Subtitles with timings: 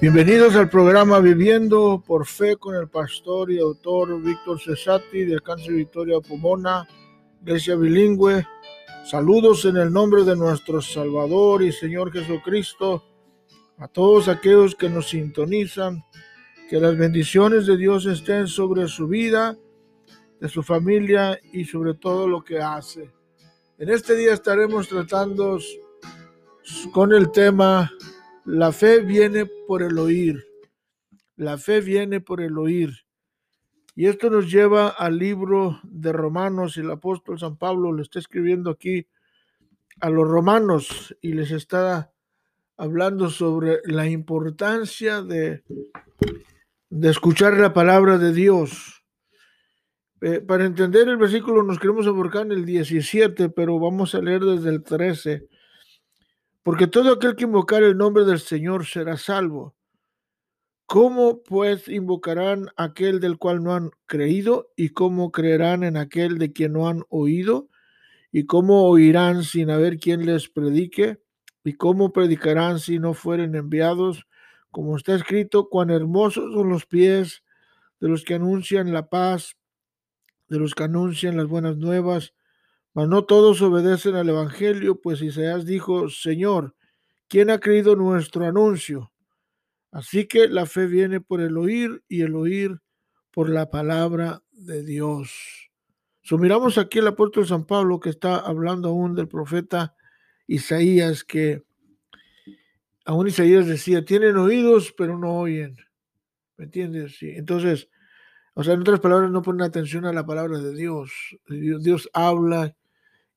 [0.00, 5.72] Bienvenidos al programa Viviendo por Fe con el pastor y autor Víctor Cesati de Cáncer
[5.72, 6.86] Victoria Pomona,
[7.42, 8.46] Iglesia Bilingüe.
[9.04, 13.02] Saludos en el nombre de nuestro Salvador y Señor Jesucristo
[13.78, 16.04] a todos aquellos que nos sintonizan.
[16.70, 19.56] Que las bendiciones de Dios estén sobre su vida,
[20.40, 23.10] de su familia y sobre todo lo que hace.
[23.78, 25.58] En este día estaremos tratando
[26.92, 27.90] con el tema
[28.48, 30.42] la fe viene por el oír.
[31.36, 33.04] La fe viene por el oír.
[33.94, 36.78] Y esto nos lleva al libro de Romanos.
[36.78, 39.06] El apóstol San Pablo le está escribiendo aquí
[40.00, 42.10] a los romanos y les está
[42.78, 45.62] hablando sobre la importancia de,
[46.88, 49.04] de escuchar la palabra de Dios.
[50.22, 54.42] Eh, para entender el versículo nos queremos enfocar en el 17, pero vamos a leer
[54.42, 55.48] desde el 13
[56.62, 59.74] porque todo aquel que invocar el nombre del Señor será salvo.
[60.86, 64.72] ¿Cómo pues invocarán aquel del cual no han creído?
[64.74, 67.68] ¿Y cómo creerán en aquel de quien no han oído?
[68.32, 71.20] ¿Y cómo oirán sin haber quien les predique?
[71.62, 74.26] ¿Y cómo predicarán si no fueren enviados?
[74.70, 77.42] Como está escrito, cuán hermosos son los pies
[78.00, 79.56] de los que anuncian la paz,
[80.48, 82.32] de los que anuncian las buenas nuevas
[83.06, 86.74] no todos obedecen al Evangelio, pues Isaías dijo, Señor,
[87.28, 89.12] ¿quién ha creído nuestro anuncio?
[89.90, 92.80] Así que la fe viene por el oír y el oír
[93.30, 95.70] por la palabra de Dios.
[96.22, 99.94] So, miramos aquí el apóstol San Pablo que está hablando aún del profeta
[100.46, 101.64] Isaías, que
[103.04, 105.76] aún Isaías decía, tienen oídos, pero no oyen.
[106.56, 107.16] ¿Me entiendes?
[107.20, 107.88] Entonces,
[108.54, 110.74] o sea, en otras palabras, no ponen atención a la palabra de.
[110.74, 111.12] Dios,
[111.46, 112.74] Dios habla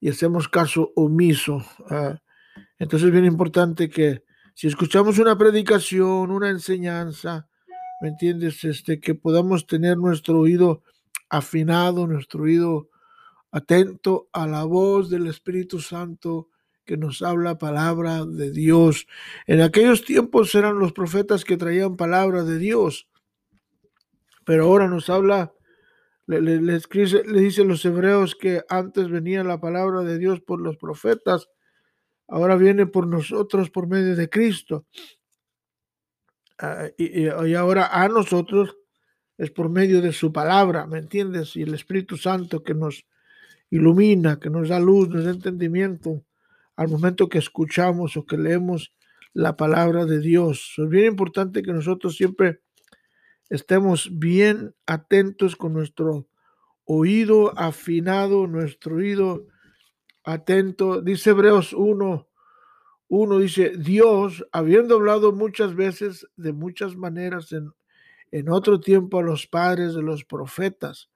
[0.02, 1.64] y hacemos caso omiso.
[1.90, 2.20] Ah,
[2.80, 4.24] entonces es bien importante que
[4.56, 7.48] si escuchamos una predicación, una enseñanza,
[8.02, 8.64] ¿me entiendes?
[8.66, 10.84] Este, que podamos tener nuestro oído
[11.30, 12.90] afinado, nuestro oído
[13.52, 16.50] atento a la voz del Espíritu Santo
[16.84, 19.08] que nos habla palabra de Dios.
[19.46, 23.08] En aquellos tiempos eran los profetas que traían palabra de Dios,
[24.46, 25.54] pero ahora nos habla
[26.40, 31.50] le, le, dice los hebreos que antes venía la palabra de Dios por los profetas,
[32.28, 34.86] ahora viene por nosotros por medio de Cristo.
[36.58, 38.78] Ah, y, y, ahora a nosotros
[39.38, 41.56] es por medio de su palabra, ¿me entiendes?
[41.56, 43.06] Y el Espíritu Santo que nos
[43.72, 46.24] ilumina, que nos da luz, nos da entendimiento
[46.76, 48.94] al momento que escuchamos o que leemos
[49.34, 50.76] la palabra de Dios.
[50.78, 52.62] Es bien importante que nosotros siempre
[53.52, 56.26] estemos bien atentos con nuestro
[56.86, 59.46] oído afinado, nuestro oído
[60.24, 61.02] atento.
[61.02, 62.28] Dice Hebreos 1,
[63.10, 67.74] 1 dice, Dios, habiendo hablado muchas veces, de muchas maneras, en,
[68.32, 71.10] en otro tiempo a los padres de los profetas,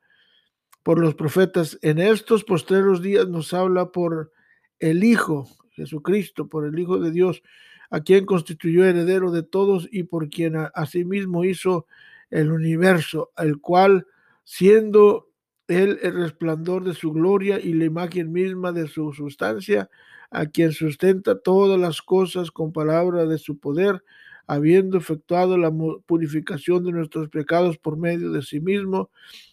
[0.83, 4.33] por los profetas, en estos postreros días nos habla por
[4.79, 7.41] el Hijo, Jesucristo, por el Hijo de Dios,
[7.89, 11.87] a quien constituyó heredero de todos y por quien asimismo hizo
[12.29, 14.07] el universo, el cual,
[14.43, 15.29] siendo
[15.67, 19.89] él el resplandor de su gloria y la imagen misma de su sustancia,
[20.29, 24.03] a quien sustenta todas las cosas con palabra de su poder,
[24.47, 25.71] habiendo efectuado la
[26.05, 29.09] purificación de nuestros pecados por medio de sí mismo,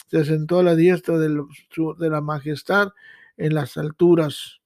[0.09, 1.31] se sentó a la diestra de,
[1.99, 2.89] la majestad
[3.39, 4.61] en las alturas.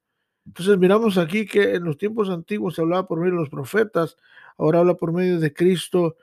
[0.44, 4.16] Entonces miramos aquí que en los tiempos antiguos se hablaba por medio de los profetas,
[4.58, 6.16] ahora habla por medio de Cristo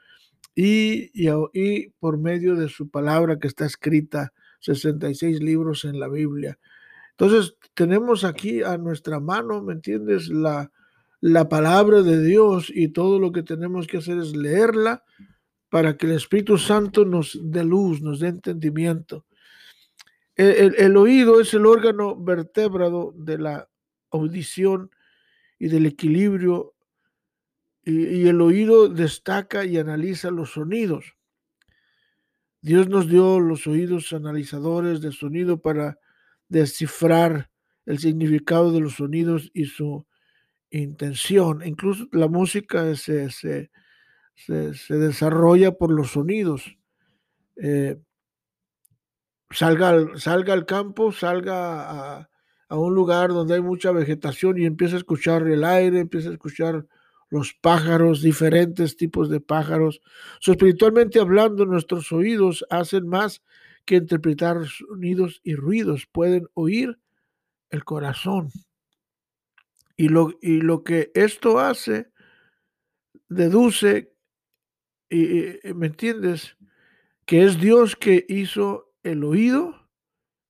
[0.56, 6.60] y, por medio de su palabra que está escrita, 66 libros en la Biblia.
[7.12, 10.30] Entonces, tenemos aquí a nuestra mano, ¿me entiendes?
[10.30, 10.72] La,
[11.22, 15.04] la palabra de Dios y todo lo que tenemos que hacer es leerla
[15.70, 19.26] para que el Espíritu Santo nos dé luz, nos dé entendimiento.
[20.36, 23.70] El, el, oído es el órgano vertebrado de la
[24.12, 24.90] audición
[25.60, 26.74] y del equilibrio
[27.86, 31.16] y, el oído destaca y analiza los sonidos.
[32.62, 36.00] Dios nos dio los oídos analizadores de sonido para
[36.48, 37.50] descifrar
[37.86, 40.06] el significado de los sonidos y su
[40.70, 41.62] intención.
[41.66, 43.70] Incluso la música se, se,
[44.88, 46.78] desarrolla por los sonidos.
[47.58, 48.00] Eh,
[49.50, 52.30] salga, al, salga al campo, salga a,
[52.70, 56.34] a, un lugar donde hay mucha vegetación y empieza a escuchar el aire, empieza a
[56.34, 56.88] escuchar
[57.34, 60.02] los pájaros, diferentes tipos de pájaros.
[60.40, 63.42] So, espiritualmente hablando, nuestros oídos hacen más
[63.86, 67.00] que interpretar sonidos y ruidos, pueden oír
[67.72, 68.52] el corazón.
[69.98, 72.12] Y lo, y lo que esto hace,
[73.30, 74.14] deduce
[75.10, 76.56] y, ¿me entiendes?
[77.26, 79.90] Que es Dios que hizo el oído,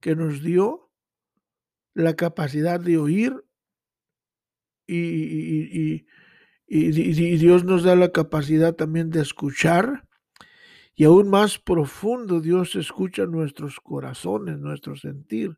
[0.02, 0.92] que nos dio
[1.94, 3.42] la capacidad de oír
[4.86, 6.06] y, y,
[6.68, 10.08] Dios nos da la capacidad también de escuchar.
[10.96, 15.58] Y aún más profundo, Dios escucha nuestros corazones, nuestro sentir.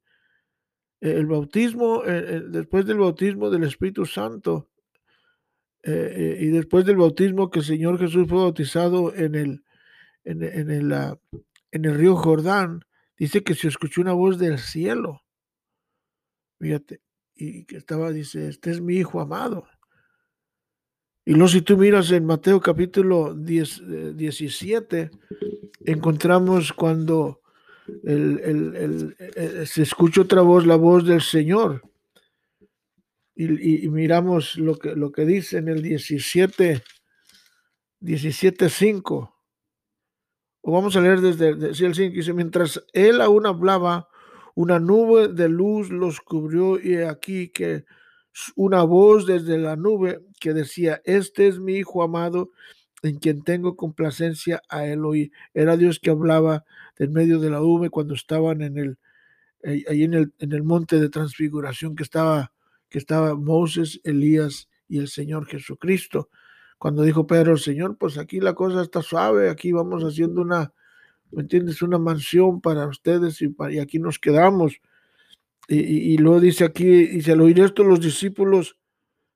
[1.02, 4.70] El bautismo, eh, eh, después del bautismo del Espíritu Santo,
[5.88, 9.64] y después del bautismo que el Señor Jesús fue bautizado en el,
[10.24, 10.92] en, el,
[11.72, 12.84] en el río Jordán,
[13.18, 15.22] dice que se escuchó una voz del cielo.
[16.60, 17.02] Fíjate,
[17.36, 19.68] y que estaba, dice, este es mi hijo amado.
[21.26, 25.12] Y luego si tú miras en Mateo capítulo 10, 17, eh,
[25.86, 27.42] encontramos cuando
[29.66, 31.82] se escucha otra voz, la voz del Señor.
[33.36, 36.84] Y, miramos lo que, lo que dice en el 17,
[38.02, 39.32] 17.5.
[40.62, 42.16] O vamos a leer desde, desde el 5.
[42.16, 44.08] Dice, mientras él aún hablaba,
[44.54, 47.86] una nube de luz los cubrió y aquí que
[48.56, 52.52] una voz desde la nube que decía, este es mi Hijo amado
[53.02, 55.32] en quien tengo complacencia a él hoy.
[55.54, 56.66] Era Dios que hablaba
[56.98, 58.98] en medio de la nube cuando estaban en el,
[59.64, 62.52] ahí en el, en el monte de transfiguración que estaba,
[62.90, 66.30] que estaba Moses, Elías y el Señor Jesucristo.
[66.78, 70.74] Cuando dijo Pedro, Señor, pues aquí la cosa está suave, aquí vamos haciendo una,
[71.32, 71.82] ¿me entiendes?
[71.82, 74.82] Una mansión para ustedes y, y aquí nos quedamos.
[75.68, 78.78] Y, y, luego dice aquí, y al oír esto los discípulos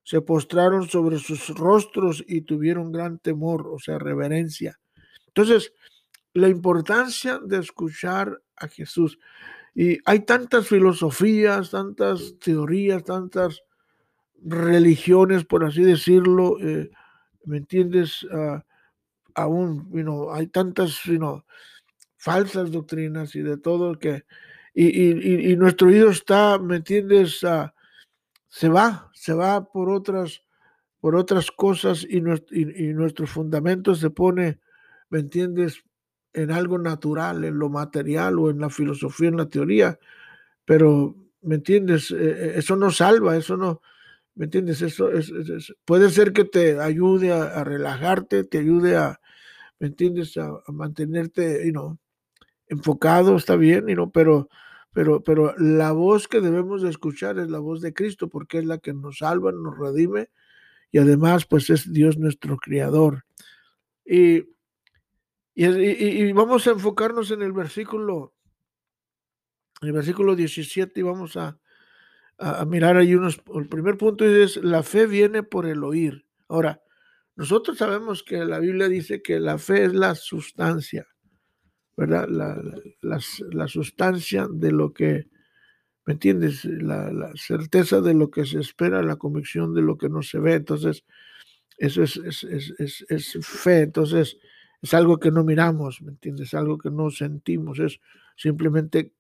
[0.04, 4.80] se postraron sobre sus rostros y tuvieron gran temor, o sea, reverencia.
[5.28, 5.74] Entonces,
[6.34, 9.20] la importancia de escuchar a Jesús.
[9.74, 13.62] Y hay tantas filosofías, tantas teorías, tantas
[14.44, 16.90] religiones, por así decirlo, eh,
[17.46, 18.24] ¿me entiendes?
[18.24, 18.60] Uh,
[19.36, 21.02] aún, you hay tantas,
[22.18, 24.24] falsas doctrinas y de todo que,
[24.88, 27.44] y, nuestro oído está, ¿me entiendes?
[27.44, 27.74] Ah,
[28.48, 30.44] se va, se va por otras,
[31.02, 32.18] por otras cosas y,
[32.52, 34.60] y, nuestro fundamento se pone,
[35.10, 35.84] ¿me entiendes?
[36.34, 40.00] En algo natural, en lo material o en la filosofía, en la teoría,
[40.64, 42.12] pero, ¿me entiendes?
[42.12, 43.82] Eh, eh, eso no salva, eso no,
[44.36, 44.82] ¿me entiendes?
[44.82, 45.34] Eso es,
[45.84, 49.20] puede ser que te ayude a, relajarte, te ayude a,
[49.80, 50.38] ¿me entiendes?
[50.38, 51.98] A, mantenerte, you know,
[52.68, 54.12] enfocado, está bien, ¿no?
[54.12, 54.48] pero,
[54.94, 58.66] pero, pero la voz que debemos de escuchar es la voz de Cristo, porque es
[58.66, 60.30] la que nos salva, nos redime,
[60.92, 63.26] y además, pues es Dios nuestro Creador.
[64.04, 64.46] Y,
[65.54, 68.34] y, vamos a enfocarnos en el versículo,
[69.82, 71.60] el versículo 17, y vamos a,
[72.40, 76.26] a, mirar ahí unos, el primer punto es, la fe viene por el oír.
[76.48, 76.82] Ahora,
[77.36, 81.08] nosotros sabemos que la Biblia dice que la fe es la sustancia
[82.00, 82.30] ¿verdad?
[82.30, 83.20] La,
[83.52, 85.28] la, sustancia de lo que,
[86.06, 86.64] ¿me entiendes?
[86.64, 90.54] La, certeza de lo que se espera, la convicción de lo que no se ve.
[90.54, 91.04] Entonces,
[91.78, 93.82] eso es, es, es, fe.
[93.82, 94.38] Entonces,
[94.82, 96.54] es algo que no miramos, ¿me entiendes?
[96.54, 97.80] Algo que no sentimos.
[97.80, 98.00] Es
[98.38, 99.12] simplemente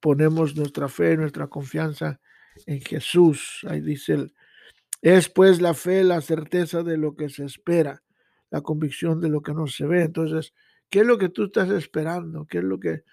[0.00, 2.20] ponemos nuestra fe, nuestra confianza
[2.66, 3.64] en Jesús.
[3.68, 4.34] Ahí dice el,
[5.00, 8.02] es pues la fe, la certeza de lo que se espera,
[8.50, 10.02] la convicción de lo que no se ve.
[10.02, 10.52] Entonces,
[10.90, 12.46] ¿Qué es lo que tú estás esperando?
[12.46, 13.04] ¿Qué es lo que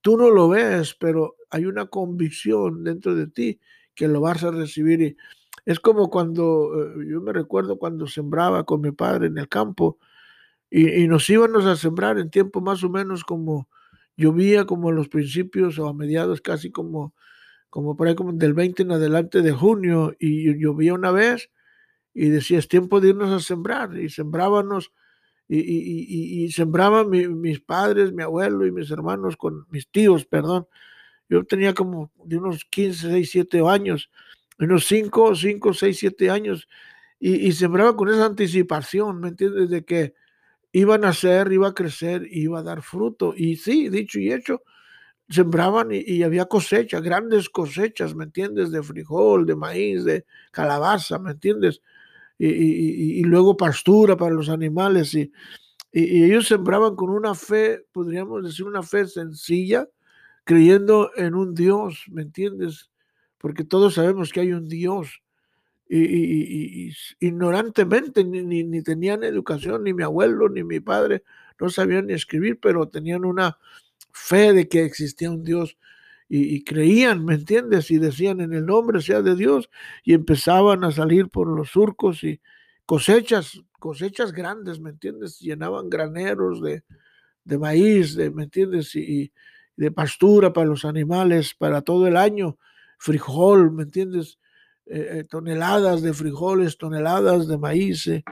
[0.00, 3.60] tú no lo ves, pero hay una convicción dentro de ti
[3.94, 5.00] que lo vas a recibir?
[5.02, 5.16] Y
[5.64, 9.98] es como cuando, eh, yo me recuerdo cuando sembraba con mi padre en el campo
[10.70, 13.68] y, nos íbamos a sembrar en tiempo más o menos como
[14.16, 17.14] llovía como en los principios o a mediados casi como,
[17.70, 21.50] como por ahí del 20 en adelante de junio y llovía una vez
[22.14, 24.92] y decía es tiempo de irnos a sembrar y sembrábamos
[25.48, 30.66] y, sembraban mis padres, mi abuelo y mis hermanos con mis tíos, perdón.
[31.28, 34.10] Yo tenía como de unos 15, 6, 7 años,
[34.58, 36.68] unos 5, 5, 6, 7 años,
[37.18, 39.70] y, sembraba con esa anticipación, ¿me entiendes?
[39.70, 40.14] De que
[40.72, 43.34] iba a nacer, iba a crecer, iba a dar fruto.
[43.36, 44.62] Y sí, dicho y hecho,
[45.28, 48.72] sembraban y, y, había cosechas, grandes cosechas, ¿me entiendes?
[48.72, 51.80] De frijol, de maíz, de calabaza, ¿me entiendes?
[52.46, 55.14] Y, luego pastura para los animales.
[55.14, 55.32] Y,
[55.92, 59.88] ellos sembraban con una fe, podríamos decir, una fe sencilla,
[60.44, 62.90] creyendo en un Dios, ¿me entiendes?
[63.38, 65.22] Porque todos sabemos que hay un Dios.
[65.88, 71.22] Y, ignorantemente, ni, ni, tenían educación, ni mi abuelo, ni mi padre,
[71.60, 73.58] no sabían ni escribir, pero tenían una
[74.12, 75.76] fe de que existía un Dios
[76.34, 77.90] y, creían, ¿me entiendes?
[77.90, 79.68] Y decían en el nombre sea de Dios
[80.02, 82.40] y empezaban a salir por los surcos y
[82.86, 85.40] cosechas cosechas grandes, ¿me entiendes?
[85.40, 86.84] Llenaban graneros de,
[87.44, 88.94] de maíz, de, ¿me entiendes?
[88.94, 89.32] Y,
[89.76, 92.58] de pastura para los animales para todo el año,
[92.98, 94.38] frijol, ¿me entiendes?
[94.86, 98.22] Eh, eh, toneladas de frijoles, toneladas de maíz, eh,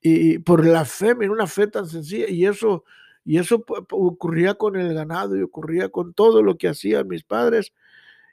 [0.00, 2.84] y por la fe, mira, una fe tan sencilla, y eso,
[3.24, 7.72] y eso ocurría con el ganado y ocurría con todo lo que hacían mis padres,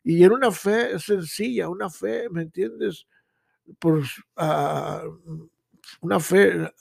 [0.03, 3.05] y era una fe sencilla, una fe, ¿me entiendes?
[3.77, 4.03] Por
[4.38, 5.03] ah,
[6.01, 6.72] una fe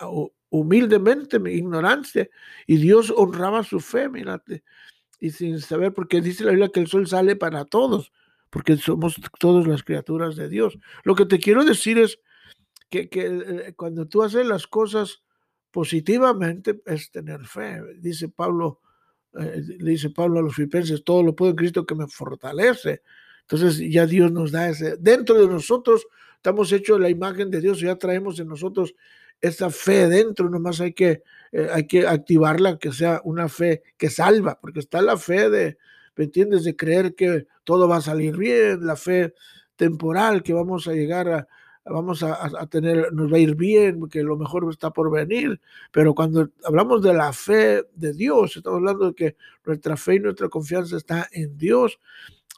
[0.51, 2.29] humildemente, mi ignorancia,
[2.67, 4.63] y Dios honraba su fe, mírate,
[5.21, 8.13] y sin saber, porque dice la Biblia que el sol sale para todos,
[8.51, 10.79] porque somos todas las criaturas de Dios.
[11.05, 12.19] Lo que te quiero decir es
[12.89, 15.23] que, que eh, cuando tú haces las cosas
[15.71, 17.81] positivamente es tener fe.
[17.99, 18.81] Dice Pablo,
[19.39, 23.03] eh, le dice Pablo a los filipenses, todo lo puedo Cristo que me fortalece.
[23.43, 26.07] Entonces ya Dios nos da ese, dentro de nosotros
[26.37, 28.95] estamos hechos la imagen de Dios, ya traemos en nosotros
[29.41, 31.23] esa fe dentro, nomás hay que,
[31.53, 35.79] eh, hay que activarla, que sea una fe que salva, porque está la fe de,
[36.17, 36.65] ¿me entiendes?
[36.65, 39.35] De creer que todo va a salir bien, la fe
[39.77, 41.49] temporal, que vamos a llegar a,
[41.91, 46.15] vamos a, tener, nos va a ir bien, que lo mejor está por venir, pero
[46.15, 50.49] cuando hablamos de la fe de Dios, estamos hablando de que nuestra fe y nuestra
[50.49, 51.99] confianza está en Dios.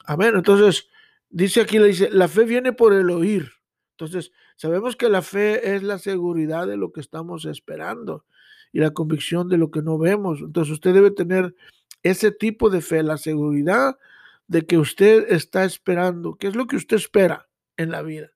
[0.05, 0.35] Amén.
[0.35, 0.89] Entonces,
[1.29, 3.51] dice aquí, le dice, la fe viene por el oír.
[3.93, 8.25] Entonces, sabemos que la fe es la seguridad de lo que estamos esperando
[8.73, 10.41] y la convicción de lo que no vemos.
[10.41, 11.55] Entonces, usted debe tener
[12.03, 13.99] ese tipo de fe, la seguridad
[14.47, 16.37] de que usted está esperando.
[16.37, 18.31] ¿Qué es lo que usted espera en la vida?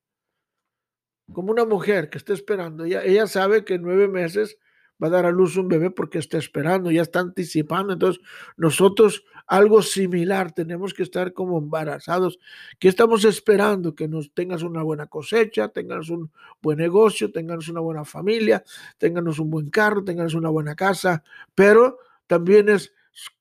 [1.32, 2.84] Como una mujer que está esperando.
[2.84, 4.58] Ella, ella sabe que en nueve meses
[5.02, 7.92] va a dar a luz un bebé porque está esperando, ya está anticipando.
[7.92, 8.22] Entonces,
[8.56, 12.38] nosotros algo similar tenemos que estar como embarazados.
[12.78, 13.94] ¿Qué estamos esperando?
[13.94, 16.30] Que nos tengas una buena cosecha, tengas un
[16.62, 18.62] buen negocio, tengas una buena familia,
[18.98, 21.22] tengas un buen carro, tengas una buena casa,
[21.54, 22.92] pero también es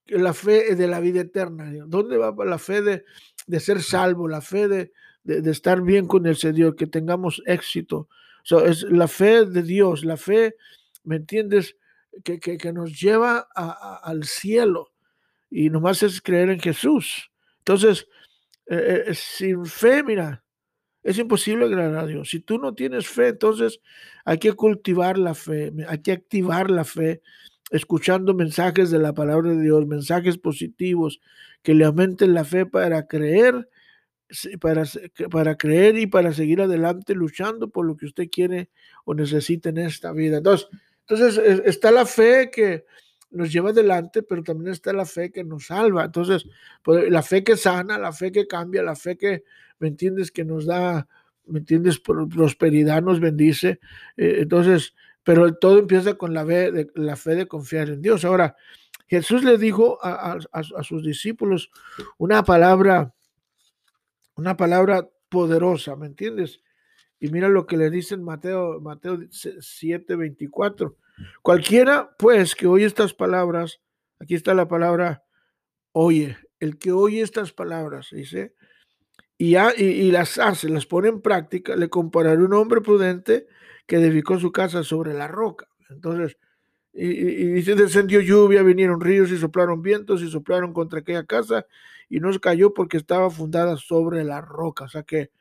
[0.08, 1.72] la fe de la vida eterna.
[1.88, 3.06] ¿Dónde va la fe de,
[3.48, 4.92] de ser salvo, la fe de,
[5.24, 8.08] de, estar bien con el Señor, que tengamos éxito?
[8.66, 10.56] es la fe de Dios, la fe
[11.04, 11.78] ¿me entiendes?
[12.24, 14.94] Que, que, nos lleva al cielo
[15.50, 17.32] y nomás es creer en Jesús.
[17.60, 18.08] Entonces,
[18.68, 20.44] eh, eh, sin fe, mira,
[21.02, 22.30] es imposible agradar a Dios.
[22.30, 23.80] Si tú no tienes fe, entonces
[24.26, 27.22] hay que cultivar la fe, hay que activar la fe,
[27.72, 31.20] escuchando mensajes de la palabra de Dios, mensajes positivos
[31.64, 33.70] que le aumenten la fe para creer,
[34.60, 34.84] para,
[35.30, 38.70] para creer y para seguir adelante luchando por lo que usted quiere
[39.06, 40.38] o necesita en esta vida.
[40.38, 40.68] Entonces,
[41.08, 42.86] entonces está la fe que
[43.34, 46.06] nos lleva adelante, pero también está la fe que nos salva.
[46.06, 46.46] Entonces,
[46.84, 49.44] pues, la fe que sana, la fe que cambia, la fe que,
[49.80, 50.32] ¿me entiendes?
[50.32, 51.08] Que nos da,
[51.46, 52.00] ¿me entiendes?
[52.00, 53.80] Prosperidad nos bendice.
[54.16, 58.24] Eh, entonces, pero todo empieza con la fe, de, la fe de confiar en Dios.
[58.24, 58.56] Ahora,
[59.08, 61.72] Jesús le dijo a, a sus discípulos
[62.18, 63.14] una palabra,
[64.36, 66.62] una palabra poderosa, ¿me entiendes?
[67.20, 70.98] Y mira lo que le dice en Mateo, Mateo 7, 24.
[71.42, 73.82] Cualquiera, pues, que oye estas palabras,
[74.20, 75.24] aquí está la palabra
[75.94, 78.54] oye, el que oye estas palabras, dice,
[79.38, 83.48] y, y, las hace, las pone en práctica, le compararé un hombre prudente
[83.88, 85.68] que edificó su casa sobre la roca.
[85.90, 86.38] Entonces,
[86.94, 91.66] y, y, dice, descendió lluvia, vinieron ríos y soplaron vientos y soplaron contra aquella casa
[92.14, 94.84] y no se cayó porque estaba fundada sobre la roca.
[94.84, 95.32] O sea que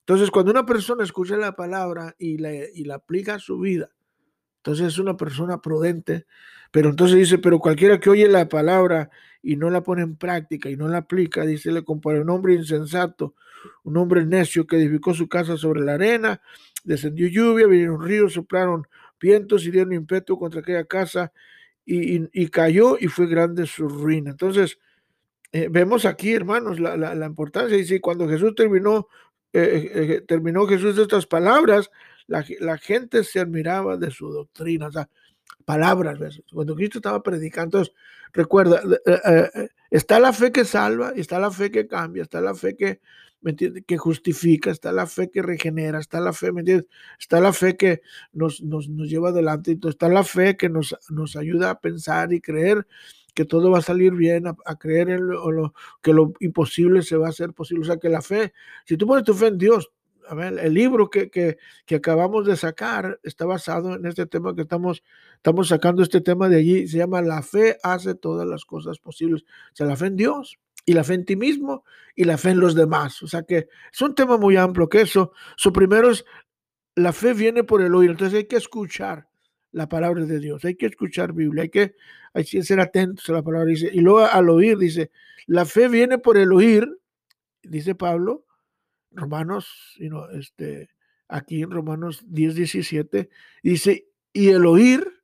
[0.00, 3.90] entonces, cuando una persona escucha la palabra y la, y la aplica a su vida,
[4.56, 6.24] entonces es una persona prudente.
[6.70, 9.10] Pero entonces dice, pero cualquiera que oye la palabra
[9.42, 12.54] y no la pone en práctica y no la aplica, dice, le compara un hombre
[12.54, 13.34] insensato,
[13.84, 16.40] un hombre necio que edificó su casa sobre la arena,
[16.84, 18.86] descendió lluvia, vinieron ríos, soplaron
[19.20, 21.32] vientos y dieron impetu contra aquella casa
[21.84, 24.30] y, cayó y fue grande su ruina.
[24.30, 24.78] Entonces,
[25.52, 27.76] eh, vemos aquí, hermanos, la, la, la importancia.
[27.76, 29.08] Dice, cuando Jesús terminó
[29.52, 31.90] eh, eh, terminó Jesús estas palabras,
[32.26, 32.42] la,
[32.76, 35.08] gente se admiraba de su doctrina, o sea,
[35.64, 36.18] palabras,
[36.52, 37.82] cuando Cristo estaba predicando,
[38.34, 42.76] recuerda, eh, está la fe que salva, está la fe que cambia, está la fe
[42.76, 43.00] que,
[43.40, 46.86] ¿me que justifica, está la fe que regenera, está la fe, ¿me entiendes?
[47.18, 48.02] Está la fe que
[48.32, 52.42] nos, nos, nos lleva adelante, está la fe que nos, nos ayuda a pensar y
[52.42, 52.86] creer
[53.38, 57.28] que todo va a salir bien, a, creer en lo, que lo imposible se va
[57.28, 57.82] a hacer posible.
[57.82, 58.52] O sea, que la fe,
[58.84, 59.92] si tú pones tu fe en Dios,
[60.26, 64.56] a ver, el libro que, que, que, acabamos de sacar está basado en este tema
[64.56, 65.04] que estamos,
[65.36, 69.42] estamos sacando este tema de allí, se llama La fe hace todas las cosas posibles.
[69.42, 71.84] O sea, la fe en Dios y la fe en ti mismo
[72.16, 73.22] y la fe en los demás.
[73.22, 75.30] O sea que es un tema muy amplio que eso.
[75.56, 76.24] Su primero es,
[76.96, 79.27] la fe viene por el oír, entonces hay que escuchar.
[79.72, 81.94] La palabra de Dios, hay que escuchar Biblia, hay que,
[82.32, 83.66] hay que ser atentos a la palabra.
[83.66, 85.10] Dice, y luego al oír, dice,
[85.46, 86.88] la fe viene por el oír,
[87.62, 88.44] dice Pablo,
[89.10, 89.96] Romanos,
[90.32, 90.90] este,
[91.28, 93.28] aquí en Romanos 10, 17,
[93.62, 95.18] dice, y el oír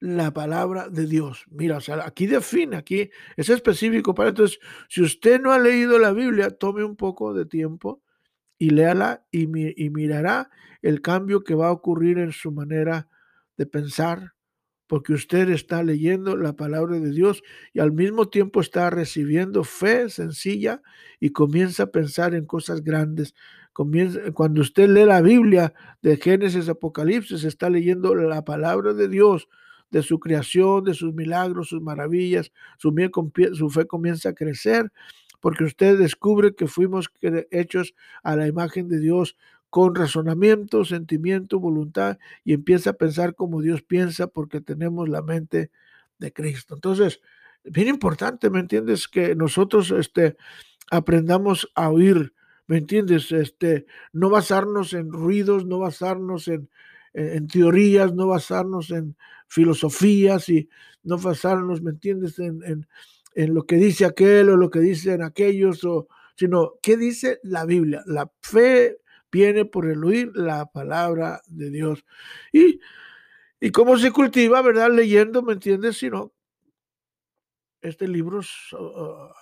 [0.00, 1.44] la palabra de Dios.
[1.48, 4.58] Mira, o sea, aquí define, aquí es específico para entonces,
[4.88, 8.02] si usted no ha leído la Biblia, tome un poco de tiempo
[8.58, 9.42] y léala y,
[9.84, 10.50] y mirará
[10.82, 13.08] el cambio que va a ocurrir en su manera
[13.56, 14.32] de pensar,
[14.86, 17.42] porque usted está leyendo la palabra de Dios
[17.72, 20.82] y al mismo tiempo está recibiendo fe sencilla
[21.18, 23.34] y comienza a pensar en cosas grandes.
[23.72, 29.48] Cuando usted lee la Biblia de Génesis, Apocalipsis, está leyendo la palabra de Dios,
[29.90, 34.92] de su creación, de sus milagros, sus maravillas, su fe comienza a crecer
[35.42, 37.10] porque usted descubre que fuimos
[37.50, 39.36] hechos a la imagen de Dios
[39.72, 45.70] con razonamiento, sentimiento, voluntad y empieza a pensar como Dios piensa porque tenemos la mente
[46.18, 46.74] de Cristo.
[46.74, 47.22] Entonces,
[47.64, 49.08] bien importante, ¿me entiendes?
[49.08, 50.36] Que nosotros este,
[50.90, 52.34] aprendamos a oír,
[52.66, 53.32] ¿me entiendes?
[53.32, 56.68] Este, no basarnos en ruidos, no basarnos en,
[57.14, 59.16] en, teorías, no basarnos en
[59.48, 60.68] filosofías y
[61.02, 62.38] no basarnos, ¿me entiendes?
[62.38, 62.86] En, en,
[63.34, 67.64] en, lo que dice aquel o lo que dicen aquellos, o, sino qué dice la
[67.64, 68.02] Biblia.
[68.04, 68.98] La fe
[69.32, 72.04] viene por el oír la palabra de Dios.
[72.52, 72.78] Y,
[73.58, 74.90] y cómo se cultiva, ¿verdad?
[74.92, 75.96] Leyendo, ¿me entiendes?
[75.96, 76.32] Sino
[77.80, 78.76] este libros,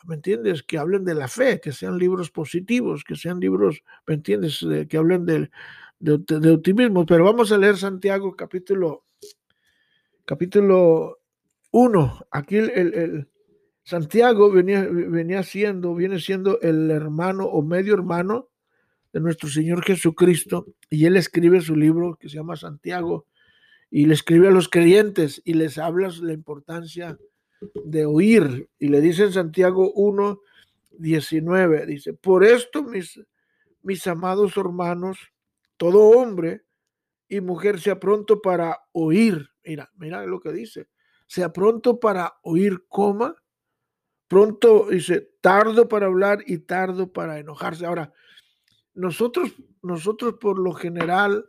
[0.07, 0.63] ¿me entiendes?
[0.63, 4.65] Que hablen de la fe, que sean libros positivos, que sean libros, ¿me entiendes?
[4.89, 5.51] que hablen de,
[5.99, 7.05] de, optimismo.
[7.05, 9.05] Pero vamos a leer Santiago capítulo,
[10.25, 11.19] capítulo
[11.73, 12.27] 1.
[12.31, 13.29] Aquí el, el,
[13.83, 18.50] Santiago venía, venía siendo, viene siendo el hermano o medio hermano
[19.13, 23.27] de nuestro Señor Jesucristo y él escribe su libro que se llama Santiago
[23.91, 27.19] y le escribe a los creyentes y les habla la importancia
[27.85, 30.41] de oír y le dice en Santiago 1,
[30.99, 33.21] 19, dice, por esto mis,
[33.83, 35.19] mis amados hermanos,
[35.77, 36.63] todo hombre
[37.29, 40.89] y mujer sea pronto para oír, mira, mira lo que dice,
[41.27, 43.37] sea pronto para oír, coma,
[44.29, 47.87] pronto, dice, tardo para hablar y tardo para enojarse.
[47.87, 48.13] Ahora,
[49.01, 51.47] nosotros, nosotros por lo general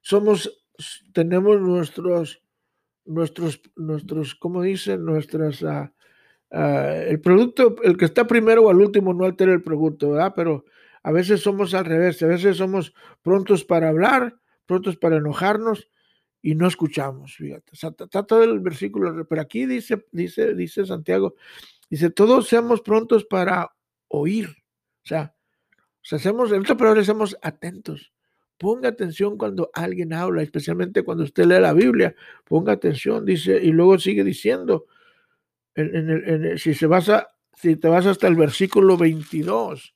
[0.00, 0.64] somos,
[1.12, 2.42] tenemos nuestros,
[3.04, 5.04] nuestros, nuestros, ¿cómo dicen?
[5.04, 5.92] Nuestras, ah,
[6.50, 10.34] ah, el producto, el que está primero o al último no altera el producto, ¿verdad?
[10.36, 10.64] Pero
[11.02, 15.88] a veces somos al revés, a veces somos prontos para hablar, prontos para enojarnos
[16.42, 17.72] y no escuchamos, fíjate.
[17.72, 21.36] está todo el versículo, pero aquí dice, dice, dice Santiago,
[21.88, 23.72] dice, todos seamos prontos para
[24.08, 25.34] oír, o sea,
[26.02, 27.08] o sea, en palabras,
[27.42, 28.12] atentos.
[28.58, 32.14] Ponga atención cuando alguien habla, especialmente cuando usted lee la Biblia.
[32.44, 34.86] Ponga atención, dice, y luego sigue diciendo,
[36.56, 39.94] si, se basa, si te vas hasta el versículo 22,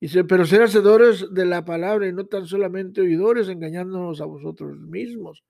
[0.00, 4.76] dice, pero ser hacedores de la palabra y no tan solamente oidores, engañándonos a vosotros
[4.78, 5.44] mismos.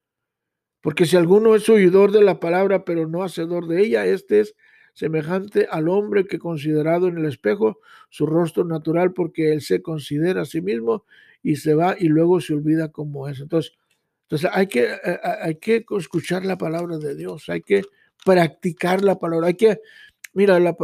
[0.80, 4.54] Porque si alguno es oidor de la palabra, pero no hacedor de ella, este es
[4.94, 10.42] semejante al hombre que considerado en el espejo su rostro natural porque él se considera
[10.42, 11.04] a sí mismo
[11.42, 13.40] y se va y luego se olvida cómo es.
[13.40, 13.72] Entonces,
[14.28, 17.82] entonces hay, que, eh, eh, hay que escuchar la palabra de Dios, hay que
[18.24, 19.80] practicar la palabra, hay que,
[20.34, 20.74] mira, la,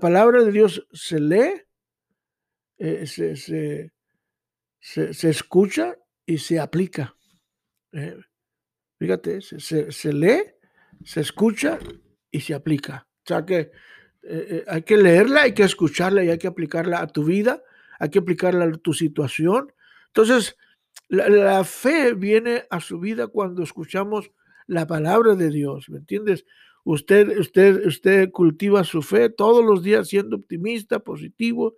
[0.00, 1.62] palabra de Dios se lee,
[2.78, 7.14] eh, se, se, escucha y se aplica.
[8.98, 10.42] fíjate, se, se lee,
[11.04, 11.78] se escucha
[12.28, 13.06] y se aplica.
[13.22, 13.70] O sea que
[14.26, 17.62] eh, eh, hay que leerla, hay que escucharla y hay que aplicarla a tu vida,
[17.98, 19.72] hay que aplicarla a tu situación.
[20.08, 20.56] Entonces,
[21.08, 24.30] la, fe viene a su vida cuando escuchamos
[24.66, 26.46] la palabra de Dios, ¿me entiendes?
[26.84, 31.76] Usted, usted, usted cultiva su fe todos los días siendo optimista, positivo,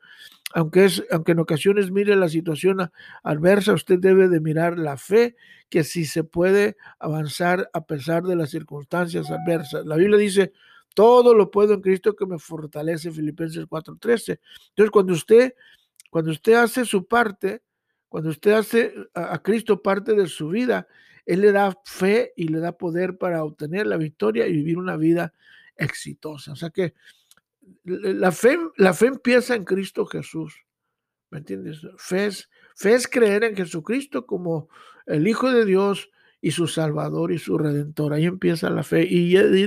[0.52, 2.90] aunque, es, aunque en ocasiones mire la situación
[3.22, 5.36] adversa, usted debe de mirar la fe,
[5.68, 9.84] que si se puede avanzar a pesar de las circunstancias adversas.
[9.84, 10.52] La Biblia dice,
[10.96, 14.40] todo lo puedo en Cristo que me fortalece, Filipenses 4:13.
[14.70, 15.54] Entonces, cuando usted,
[16.08, 17.62] cuando usted hace su parte,
[18.08, 20.88] cuando usted hace a, Cristo parte de su vida,
[21.26, 24.96] Él le da fe y le da poder para obtener la victoria y vivir una
[24.96, 25.34] vida
[25.76, 26.52] exitosa.
[26.52, 26.94] O sea que
[27.84, 30.64] la fe, la fe empieza en Cristo Jesús.
[31.28, 31.82] ¿Me entiendes?
[31.98, 32.30] Fe
[32.74, 34.70] fe es creer en Jesucristo como
[35.04, 36.08] el Hijo de Dios,
[36.40, 38.12] y su Salvador y su Redentor.
[38.12, 39.66] Ahí empieza la fe y, y,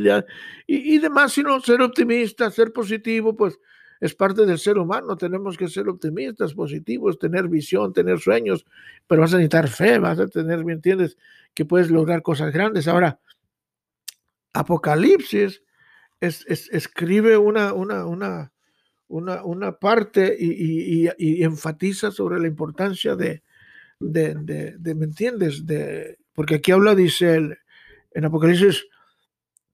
[0.67, 3.59] y, demás, sino ser optimista, ser positivo, pues
[3.99, 5.17] es parte del ser humano.
[5.17, 8.65] Tenemos que ser optimistas, positivos, tener visión, tener sueños,
[9.07, 11.17] pero vas a necesitar fe, vas a tener, ¿me entiendes?
[11.53, 12.87] Que puedes lograr cosas grandes.
[12.87, 13.19] Ahora,
[14.53, 15.63] Apocalipsis
[16.21, 18.51] es, escribe una, una, una,
[19.07, 23.43] una, una parte y, y, enfatiza sobre la importancia de,
[23.99, 24.35] de,
[24.77, 25.65] de, ¿me entiendes?
[25.65, 27.57] De, porque aquí habla, dice el,
[28.11, 28.87] en Apocalipsis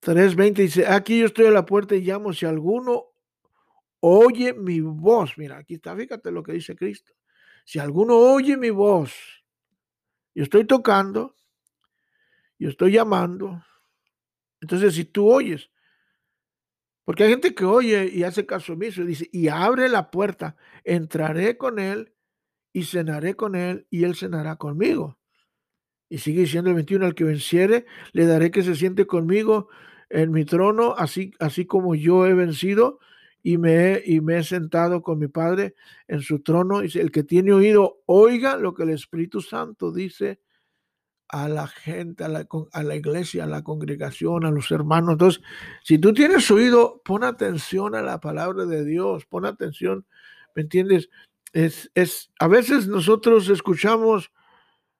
[0.01, 3.03] 3.20, dice, aquí yo estoy a la puerta y llamo si alguno
[3.99, 5.37] oye mi voz.
[5.37, 7.13] Mira, aquí está, fíjate lo que dice Cristo.
[7.65, 9.13] Si alguno oye mi voz,
[10.33, 11.35] yo estoy tocando,
[12.57, 13.63] yo estoy llamando.
[14.59, 15.69] Entonces, si tú oyes,
[17.03, 21.57] porque hay gente que oye y hace caso omiso dice, y abre la puerta, entraré
[21.57, 22.15] con él
[22.73, 25.19] y cenaré con él y él cenará conmigo.
[26.09, 29.69] Y sigue diciendo el 21, al que venciere, le daré que se siente conmigo
[30.09, 32.99] en mi trono, así, así como yo he vencido
[33.41, 35.75] y me, he, y me he sentado con mi Padre
[36.07, 36.81] en su trono.
[36.81, 40.39] Dice, el que tiene oído, oiga lo que el Espíritu Santo dice
[41.27, 45.13] a la gente, a la, a la, iglesia, a la congregación, a los hermanos.
[45.13, 45.41] Entonces,
[45.83, 50.05] si tú tienes oído, pon atención a la palabra de Dios, pon atención,
[50.55, 51.09] ¿me entiendes?
[51.53, 54.31] Es, es, a veces nosotros escuchamos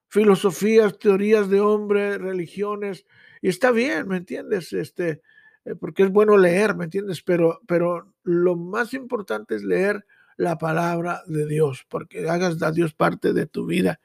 [0.08, 3.06] filosofías, teorías de hombre, religiones,
[3.42, 4.72] y está bien, ¿me entiendes?
[4.72, 5.22] Este,
[5.64, 7.22] eh, porque es bueno leer, ¿me entiendes?
[7.22, 10.04] Pero, pero lo más importante es leer
[10.36, 14.00] la palabra de Dios, porque hagas a Dios parte de tu vida.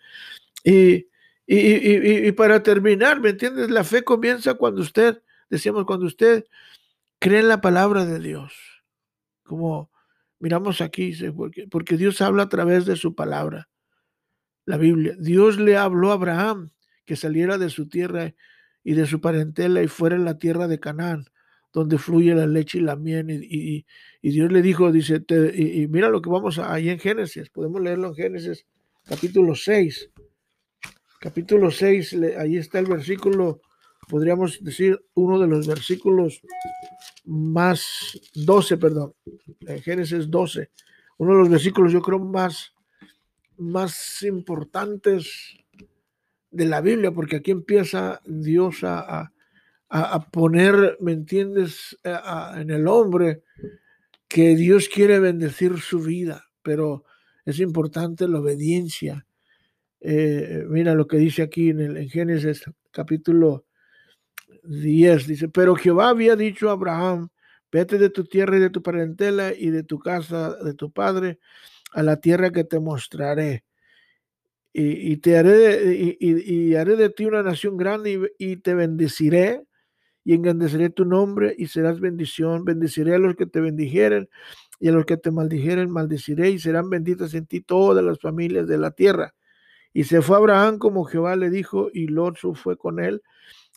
[0.64, 1.08] Y,
[1.46, 3.70] y, y, para terminar, ¿me entiendes?
[3.70, 6.46] La fe comienza cuando usted, decíamos, cuando usted
[7.20, 8.54] cree en la palabra de Dios,
[9.44, 9.92] como
[10.40, 11.14] miramos aquí,
[11.70, 13.70] porque Dios habla a través de su palabra,
[14.66, 15.16] la Biblia.
[15.20, 16.72] Dios le habló a Abraham
[17.06, 18.34] que saliera de su tierra
[18.84, 21.26] y de su parentela y fuera en la tierra de Canaán
[21.74, 23.30] donde fluye la leche y la miel.
[23.30, 23.86] Y,
[24.22, 28.10] Dios le dijo, dice, y, mira lo que vamos a, ahí en Génesis, podemos leerlo
[28.10, 28.66] en Génesis
[29.06, 30.10] capítulo 6.
[31.20, 33.62] Capítulo 6, ahí está el versículo,
[34.10, 36.42] podríamos decir, uno de los versículos
[37.26, 39.14] más, 12, perdón,
[39.60, 40.72] en Génesis 12,
[41.20, 42.74] uno de los versículos yo creo más,
[43.62, 45.58] más importantes
[46.50, 49.32] de la Biblia, porque aquí empieza Dios a
[49.94, 53.44] a, poner, ¿me entiendes?, en el hombre
[54.28, 57.04] que Dios quiere bendecir su vida, pero
[57.44, 59.26] es importante la obediencia.
[60.00, 63.66] Eh, mira lo que dice aquí en, el, en Génesis capítulo
[64.64, 67.28] 10, dice, pero Jehová había dicho a Abraham,
[67.70, 71.40] vete de tu tierra y de tu parentela y de tu casa, de tu padre,
[71.92, 73.64] a la tierra que te mostraré.
[74.74, 79.66] Y, te haré, y, y, haré de ti una nación grande y, te bendeciré
[80.24, 82.64] y engrandeceré tu nombre y serás bendición.
[82.64, 84.30] Bendeciré a los que te bendijeren
[84.80, 88.66] y a los que te maldijeren, maldeciré y serán benditas en ti todas las familias
[88.68, 89.36] de la tierra.
[89.94, 93.22] Y se fue Abraham como Jehová le dijo y Lot fue con él.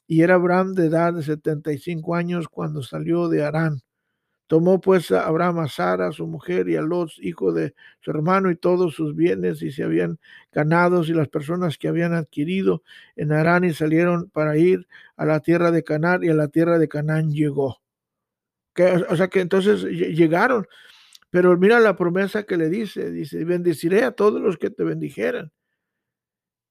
[0.06, 3.83] Y era Abraham de edad de 75 años cuando salió de Arán.
[4.46, 8.50] Tomó pues a Abraham a Sara, su mujer, y a Lot, hijo de su hermano,
[8.50, 10.18] y todos sus bienes, y se habían
[10.52, 12.82] ganados, y las personas que habían adquirido
[13.16, 16.78] en Arán, y salieron para ir a la tierra de Canaán, y a la tierra
[16.78, 17.80] de Canaán llegó.
[19.08, 20.66] o sea que entonces llegaron.
[21.30, 25.50] Pero mira la promesa que le dice, dice, bendeciré a todos los que te bendijeran.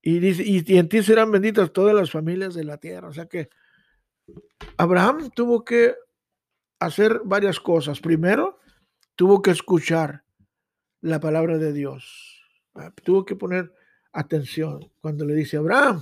[0.02, 3.08] Y dice, y en ti serán benditas todas las familias de la tierra.
[3.08, 3.50] O sea que
[4.78, 5.96] Abraham tuvo que
[6.86, 8.00] hacer varias cosas.
[8.00, 8.60] Primero,
[9.16, 10.24] tuvo que escuchar
[11.02, 12.42] la palabra de Dios.
[12.76, 13.74] Ah, tuvo que poner
[14.12, 16.02] atención cuando le dice, Abraham,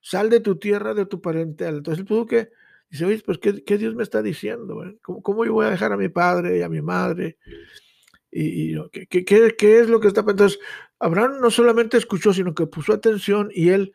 [0.00, 1.78] sal de tu tierra, de tu parentela.
[1.78, 2.50] Entonces tuvo que,
[2.90, 4.82] dice, oye, pues, ¿qué, Dios me está diciendo?
[5.02, 7.38] ¿Cómo, yo voy a dejar a mi padre y a mi madre?
[8.30, 10.58] ¿Y, ¿qué, qué, qué, es lo que está Entonces,
[10.98, 13.94] Abraham no solamente escuchó, sino que puso atención y él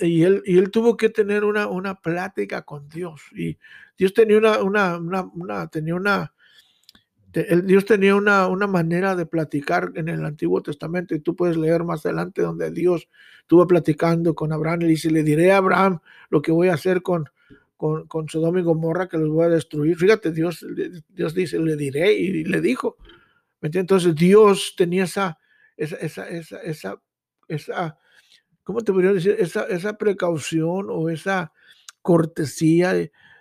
[0.00, 3.22] y él, y él tuvo que tener una, una plática con Dios.
[3.32, 3.56] Y
[3.96, 6.32] Dios tenía una, una, una, tenía una,
[7.32, 11.84] Dios tenía una, una, manera de platicar en el Antiguo Testamento y tú puedes leer
[11.84, 13.08] más adelante donde Dios
[13.40, 17.02] estuvo platicando con Abraham y dice, le diré a Abraham lo que voy a hacer
[17.02, 17.30] con,
[17.76, 19.96] con, con Sodoma y Gomorra, que los voy a destruir.
[19.96, 20.66] Fíjate, Dios,
[21.08, 22.96] Dios dice, le diré y le dijo.
[23.62, 25.38] Entonces Dios tenía esa,
[25.76, 27.02] esa, esa, esa, esa,
[27.46, 27.98] esa
[28.70, 29.34] ¿cómo te podría decir?
[29.36, 31.52] Esa, esa precaución o esa
[32.02, 32.94] cortesía.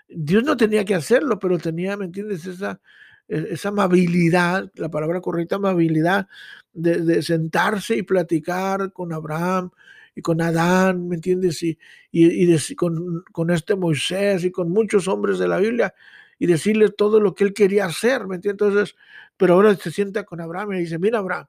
[0.08, 2.48] Dios no tenía que hacerlo, pero tenía, ¿me entiendes?
[2.48, 2.82] Esa,
[3.28, 6.28] e, esa amabilidad, la palabra correcta, amabilidad,
[6.74, 9.70] de, sentarse y platicar con Abraham
[10.16, 11.62] y con Adán, ¿me entiendes?
[11.62, 11.78] Y,
[12.12, 15.94] y, con, con, este Moisés y con muchos hombres de la Biblia.
[16.40, 18.68] y decirle todo lo que él quería hacer, ¿me entiendes?
[18.68, 18.96] Entonces,
[19.38, 21.46] pero ahora se sienta con Abraham y dice, mira Abraham,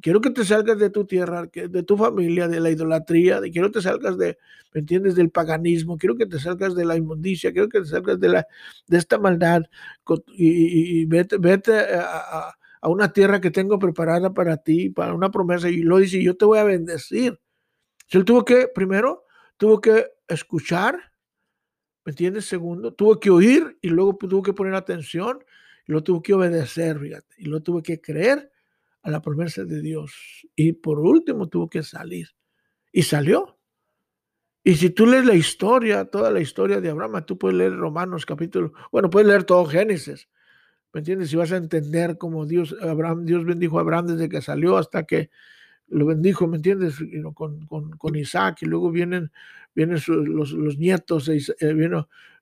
[0.00, 3.68] quiero que te salgas de tu tierra, de tu familia, de la idolatría, de, quiero
[3.68, 4.38] que te salgas de,
[4.72, 8.20] ¿me entiendes?, del paganismo, quiero que te salgas de la inmundicia, quiero que te salgas
[8.20, 8.46] de, la,
[8.86, 9.62] de esta maldad
[10.28, 15.68] y, vete, vete a, a, una tierra que tengo preparada para ti, para una promesa,
[15.68, 17.38] y lo dice, yo te voy a bendecir.
[18.10, 19.24] Él tuvo que, primero,
[19.56, 20.98] tuvo que escuchar,
[22.04, 22.46] ¿me entiendes?
[22.46, 25.44] Segundo, tuvo que oír y luego tuvo que poner atención
[25.86, 28.49] y lo tuvo que obedecer, fíjate, y lo tuvo que creer
[29.02, 30.46] a la promesa de Dios.
[30.54, 32.28] Y por último tuvo que salir.
[32.92, 33.58] Y salió.
[34.62, 38.26] Y si tú lees la historia, toda la historia de Abraham, tú puedes leer Romanos
[38.26, 40.28] capítulo, bueno, puedes leer todo Génesis.
[40.92, 41.30] ¿Me entiendes?
[41.30, 45.04] Si vas a entender cómo Dios, Abraham, Dios bendijo a Abraham desde que salió hasta
[45.04, 45.30] que
[45.88, 46.96] lo bendijo, ¿me entiendes?
[47.34, 49.30] Con, con, con Isaac y luego vienen,
[49.74, 51.98] vienen los, los, nietos, eh,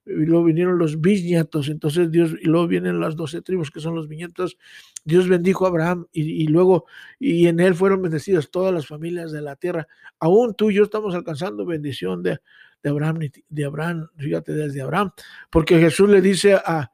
[0.09, 3.95] y luego vinieron los bisnietos, entonces Dios, y luego vienen las doce tribus que son
[3.95, 4.57] los bisnietos,
[5.05, 6.87] Dios bendijo a Abraham y, y, luego,
[7.19, 9.87] y en él fueron bendecidas todas las familias de la tierra.
[10.19, 12.41] Aún tú y yo estamos alcanzando bendición de,
[12.83, 13.19] de Abraham,
[13.49, 15.13] de Abraham, fíjate, desde Abraham,
[15.51, 16.91] porque Jesús le dice a,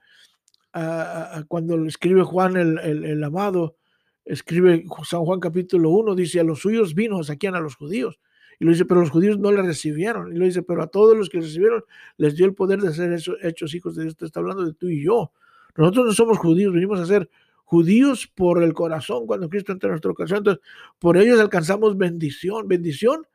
[0.72, 3.76] a, cuando le escribe Juan el, el, amado,
[4.24, 8.18] escribe San Juan capítulo 1, dice, a los suyos vino, saquían a los judíos.
[8.58, 10.34] Y lo dice, pero los judíos no le recibieron.
[10.34, 11.84] Y lo dice, pero a todos los que recibieron
[12.16, 14.16] les dio el poder de ser hechos hijos de Dios.
[14.16, 15.32] Te está hablando de tú y yo.
[15.76, 17.28] Nosotros no somos judíos, venimos a ser
[17.64, 20.38] judíos por el corazón cuando Cristo entra en nuestro corazón.
[20.38, 20.62] Entonces,
[20.98, 23.26] por ellos alcanzamos bendición, bendición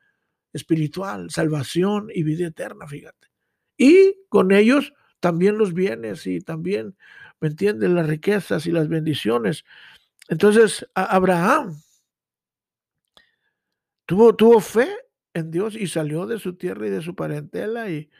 [0.52, 3.28] espiritual, salvación y vida eterna, fíjate.
[3.76, 6.96] Y con ellos también los bienes y también,
[7.40, 7.94] ¿me entienden?
[7.94, 9.64] Las riquezas y las bendiciones.
[10.28, 11.76] Entonces, Abraham
[14.06, 14.88] tuvo, tuvo fe
[15.34, 18.10] en Dios y salió de su tierra y de su parentela y,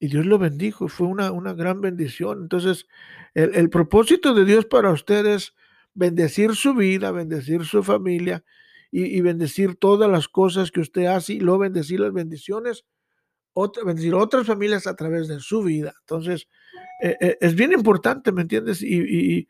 [0.00, 0.88] y Dios lo bendijo.
[0.88, 2.42] Fue una, una gran bendición.
[2.42, 2.86] Entonces,
[3.34, 5.54] el, el, propósito de Dios para ustedes es
[5.94, 8.44] bendecir su vida, bendecir su familia
[8.90, 12.84] y, y, bendecir todas las cosas que usted hace y luego bendecir las bendiciones,
[13.52, 15.94] otra, bendecir otras familias a través de su vida.
[16.00, 16.48] Entonces,
[17.02, 18.82] eh, eh, es bien importante, ¿me entiendes?
[18.82, 19.48] Y, y,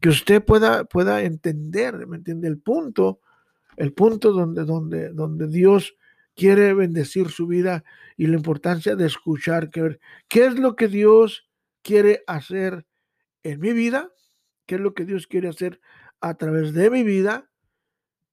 [0.00, 2.46] que usted pueda, pueda entender, ¿me entiende?
[2.46, 3.20] El punto,
[3.76, 5.94] el punto donde, donde, donde Dios
[6.38, 7.82] quiere bendecir su vida
[8.16, 9.98] y la importancia de escuchar, qué
[10.46, 11.48] es lo que Dios
[11.82, 12.86] quiere hacer
[13.42, 14.12] en mi vida,
[14.64, 15.80] qué es lo que Dios quiere hacer
[16.20, 17.50] a través de mi vida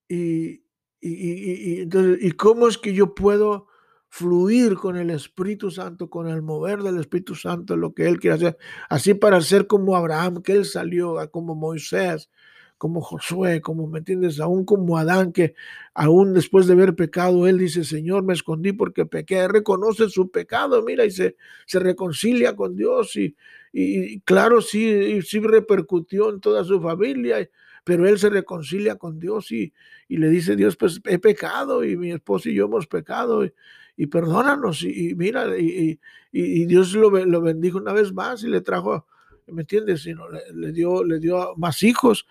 [0.08, 0.62] y,
[1.02, 1.88] y, y, y
[2.22, 3.68] y cómo es que yo puedo
[4.08, 8.36] fluir con el Espíritu Santo, con el mover del Espíritu Santo, lo que Él quiere
[8.36, 12.30] hacer, así para ser como Abraham, que Él salió, como Moisés,
[12.78, 14.40] como Josué, como, ¿me entiendes?
[14.40, 15.56] Aún como Adán, que
[15.94, 20.84] aún después de haber pecado, Él dice, Señor, me escondí porque pequé, reconoce su pecado,
[20.84, 21.36] mira, y se,
[21.66, 23.36] se reconcilia con Dios, y,
[23.72, 27.50] y claro, sí, sí repercutió en toda su familia,
[27.86, 29.72] pero él se reconcilia con Dios y,
[30.10, 33.46] y, le dice, Dios, pues he pecado y mi esposo y yo hemos pecado.
[33.96, 34.82] Y, perdónanos.
[34.82, 36.00] Y, y mira, y,
[36.32, 39.06] y, Dios lo, lo, bendijo una vez más y le trajo,
[39.48, 40.06] ¿me entiendes?
[40.08, 42.26] Y no, le, le, dio, le dio más hijos,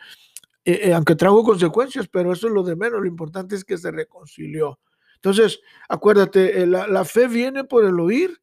[0.64, 3.00] eh, eh, aunque trajo consecuencias, pero eso es lo de menos.
[3.00, 4.80] Lo importante es que se reconcilió.
[5.16, 8.40] Entonces, acuérdate, eh, la, fe viene por el oír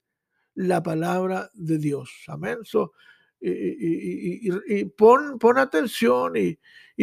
[0.53, 2.23] la palabra de Dios.
[2.27, 2.59] Amén.
[2.63, 2.93] So,
[3.39, 6.57] y, y, y, pon, pon atención y,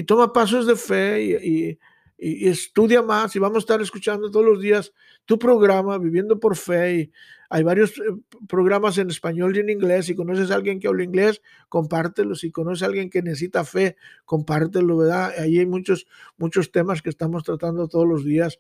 [0.05, 1.79] toma pasos de fe
[2.19, 4.93] y, estudia más y vamos a estar escuchando todos los días
[5.25, 7.11] tu programa, Viviendo por Fe.
[7.51, 8.03] Hay varios eh,
[8.47, 10.07] programas en español y en inglés.
[10.07, 12.35] Si conoces a alguien que habla inglés, compártelo.
[12.35, 15.33] Si conoces a alguien que necesita fe, compártelo, ¿verdad?
[15.39, 18.59] Ahí hay muchos, muchos temas que estamos tratando todos los días.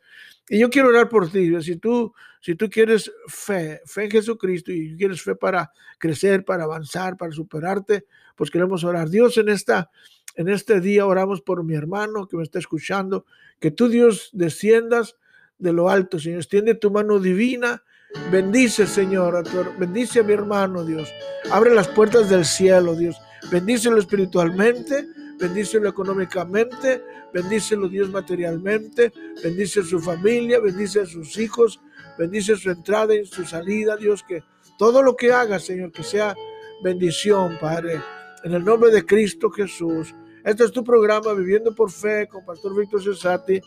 [0.48, 1.60] Y yo quiero orar por ti.
[1.62, 6.64] Si tú, si tú quieres fe, fe en Jesucristo y quieres fe para crecer, para
[6.64, 9.10] avanzar, para superarte, pues queremos orar.
[9.10, 9.90] Dios, en esta
[10.36, 13.24] en este día oramos por mi hermano que me está escuchando,
[13.58, 15.16] que tú Dios desciendas
[15.58, 16.38] de lo alto, Señor.
[16.38, 17.82] Extiende tu mano divina.
[18.30, 19.44] Bendice, Señor,
[19.78, 21.12] bendice a mi hermano, Dios.
[21.50, 23.16] Abre las puertas del cielo, Dios.
[23.50, 25.06] Bendícelo espiritualmente,
[25.38, 29.12] bendícelo económicamente, bendícelo Dios materialmente,
[29.42, 31.80] bendice a su familia, bendice a sus hijos,
[32.16, 34.42] bendice su entrada y su salida, Dios, que
[34.78, 36.34] todo lo que haga, Señor, que sea
[36.82, 38.00] bendición, Padre.
[38.44, 40.14] En el nombre de Cristo Jesús.
[40.44, 43.60] Este es tu programa Viviendo por Fe con Pastor Víctor Cesati.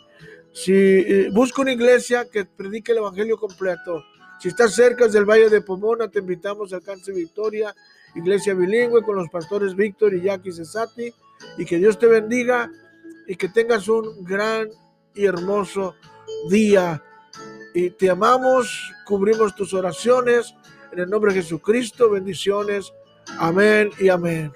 [0.53, 4.03] Si eh, busca una iglesia que predique el evangelio completo,
[4.39, 7.75] si estás cerca del Valle de Pomona, te invitamos al Cáncer Victoria,
[8.15, 11.13] iglesia bilingüe con los pastores Víctor y Jackie Cesati.
[11.57, 12.71] Y que Dios te bendiga
[13.27, 14.69] y que tengas un gran
[15.13, 15.95] y hermoso
[16.49, 17.03] día.
[17.73, 20.55] Y te amamos, cubrimos tus oraciones.
[20.93, 22.93] En el nombre de Jesucristo, bendiciones.
[23.39, 24.51] Amén y amén.